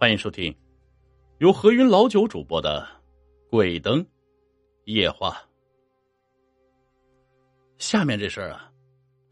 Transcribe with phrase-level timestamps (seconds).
[0.00, 0.54] 欢迎收听
[1.38, 2.86] 由何云老九主播的
[3.50, 4.06] 《鬼灯
[4.84, 5.30] 夜话》。
[7.78, 8.70] 下面这事儿啊，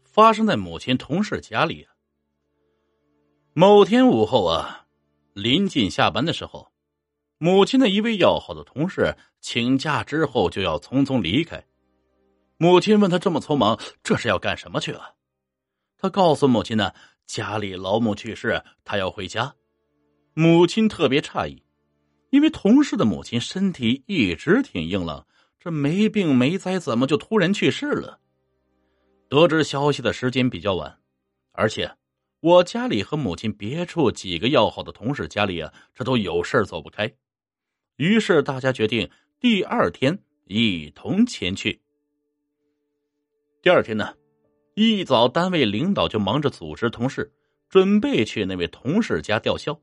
[0.03, 1.87] 发生在母亲同事家里。
[3.53, 4.85] 某天午后啊，
[5.31, 6.69] 临近下班的时候，
[7.37, 11.63] 母亲的一位要好的同事请假之后就要匆匆离开。
[12.57, 15.13] 母亲问他这么匆忙，这是要干什么去啊？
[15.97, 16.91] 他告诉母亲呢，
[17.25, 19.55] 家里老母去世，他要回家。
[20.39, 21.63] 母亲特别诧异，
[22.29, 25.25] 因为同事的母亲身体一直挺硬朗，
[25.59, 28.19] 这没病没灾，怎么就突然去世了？
[29.29, 30.99] 得知消息的时间比较晚，
[31.53, 31.91] 而且
[32.39, 37.11] 我家里和母亲别处几个要好的同事家里啊，这都有事走不开。
[37.95, 41.81] 于是大家决定第二天一同前去。
[43.63, 44.13] 第二天呢，
[44.75, 47.33] 一早单位领导就忙着组织同事，
[47.69, 49.81] 准备去那位同事家吊孝。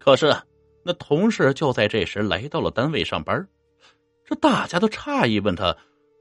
[0.00, 0.34] 可是，
[0.82, 3.46] 那同事就在这时来到了单位上班，
[4.24, 5.76] 这大家都诧异，问他：“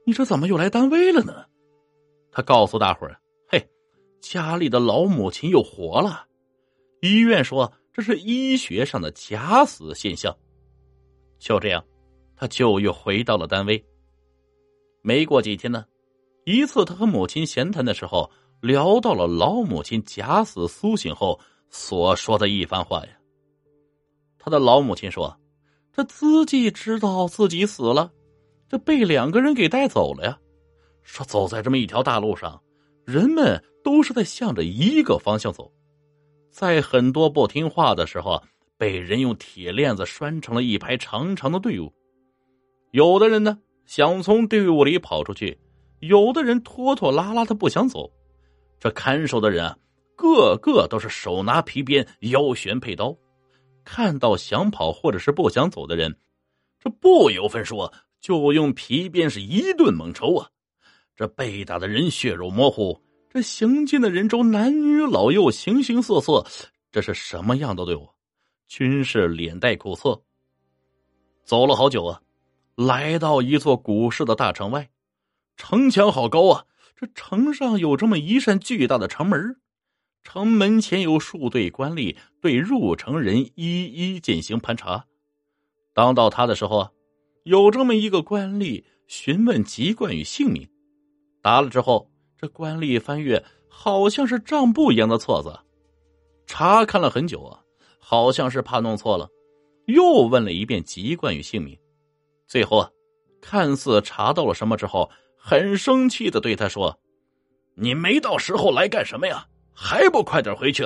[0.06, 1.46] 你这怎么又来单位了呢？”
[2.30, 3.70] 他告诉大伙儿：“嘿，
[4.20, 6.28] 家里的老母亲又活了。
[7.02, 10.38] 医院说这是医学上的假死现象。”
[11.40, 11.82] 就这样，
[12.36, 13.82] 他就又回到了单位。
[15.02, 15.86] 没过几天呢，
[16.44, 18.30] 一次他和母亲闲谈的时候，
[18.62, 23.19] 聊到了老母亲假死苏醒后所说的一番话呀。
[24.50, 25.40] 他的老母亲说
[25.94, 28.12] ：“这自己知道自己死了，
[28.68, 30.40] 这被两个人给带走了呀。
[31.04, 32.60] 说走在这么一条大路上，
[33.06, 35.72] 人们都是在向着一个方向走，
[36.50, 38.42] 在很多不听话的时候，
[38.76, 41.94] 被人用铁链子拴成了一排长长的队伍。
[42.90, 45.60] 有的人呢想从队伍里跑出去，
[46.00, 48.12] 有的人拖拖拉拉的不想走。
[48.80, 49.78] 这看守的人啊，
[50.16, 53.16] 个个都是手拿皮鞭，腰悬佩刀。”
[53.92, 56.16] 看到想跑或者是不想走的人，
[56.80, 60.48] 这不由分说就用皮鞭是一顿猛抽啊！
[61.16, 66.46] 这被打的人血肉模糊，这行进的人中男女老幼形形色色，
[66.92, 68.08] 这是什么样的队伍？
[68.68, 70.22] 均是脸带苦涩。
[71.44, 72.22] 走了好久啊，
[72.76, 74.88] 来到一座古式的大城外，
[75.58, 76.64] 城墙好高啊！
[76.96, 79.60] 这城上有这么一扇巨大的城门。
[80.24, 85.06] 城门前有数队官吏对入城人一一进行盘查。
[85.94, 86.92] 当到他的时候啊，
[87.44, 90.70] 有这么一个官吏询问籍贯与姓名，
[91.42, 95.60] 答了之后，这官吏翻阅好像是账簿一样的册子，
[96.46, 97.60] 查看了很久啊，
[97.98, 99.28] 好像是怕弄错了，
[99.88, 101.78] 又问了一遍籍贯与姓名，
[102.46, 102.90] 最后啊，
[103.42, 107.00] 看似查到了什么之后，很生气的对他说
[107.76, 109.48] ：“你没到时候来干什么呀？”
[109.82, 110.84] 还不快点回去！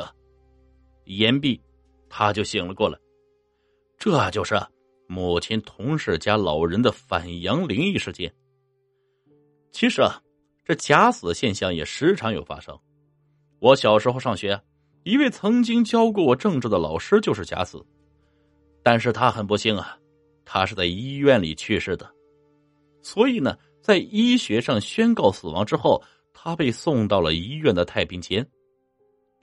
[1.06, 1.60] 言毕，
[2.08, 3.00] 他就醒了过来。
[3.98, 4.56] 这就是
[5.08, 8.32] 母亲同事家老人的反阳灵异事件。
[9.72, 10.22] 其实啊，
[10.64, 12.80] 这假死现象也时常有发生。
[13.58, 14.62] 我小时候上学，
[15.02, 17.84] 一位曾经教过我政治的老师就是假死，
[18.84, 19.98] 但是他很不幸啊，
[20.46, 22.08] 他是在医院里去世的。
[23.02, 26.00] 所以呢，在医学上宣告死亡之后，
[26.32, 28.48] 他被送到了医院的太平间。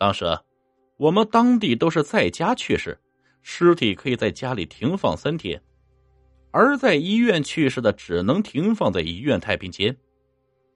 [0.01, 0.25] 当时，
[0.97, 2.99] 我们当地都是在家去世，
[3.43, 5.63] 尸体可以在家里停放三天，
[6.53, 9.95] 而在医院去世的只能停放在医院太平间。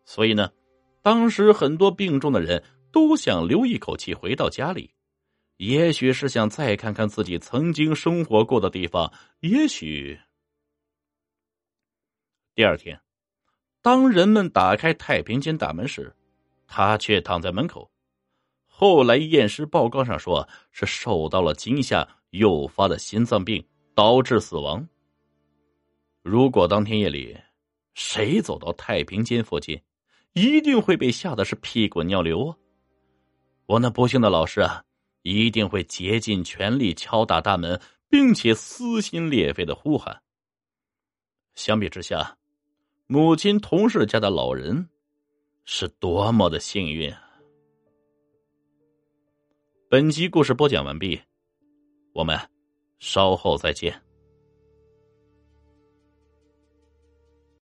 [0.04, 0.52] 所以呢，
[1.00, 4.92] 当时很多病重的人都想留一口气回到家里，
[5.56, 10.20] 也许是想再看看自己曾经生活过的地方，也许。
[12.54, 13.00] 第二天，
[13.80, 16.14] 当人们打开太平间大门时，
[16.66, 17.90] 他却躺在门口。
[18.76, 23.64] 后来验尸报告上说是受到了惊吓诱发的心脏病
[23.94, 24.84] 导致死亡。
[26.22, 27.36] 如果当天夜里
[27.94, 29.80] 谁走到太平间附近，
[30.32, 32.56] 一定会被吓得是屁滚尿流啊！
[33.66, 34.82] 我那不幸的老师啊，
[35.22, 40.20] 一定会竭尽全力敲打大门，并且撕心裂肺的呼喊。
[41.54, 42.36] 相比之下，
[43.06, 44.88] 母亲同事家的老人
[45.64, 47.14] 是多么的幸运！
[49.94, 51.20] 本集故事播讲完毕，
[52.14, 52.36] 我们
[52.98, 53.94] 稍后再见。